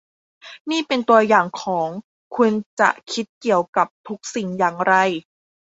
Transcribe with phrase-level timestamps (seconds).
[0.69, 1.89] นี่เป็นตัวอย่างของ
[2.35, 4.93] คุณจะคิดเกี่ยวกับทุกสิ่งอย่างไร